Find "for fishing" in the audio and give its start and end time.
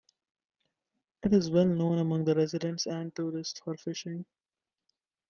3.59-4.25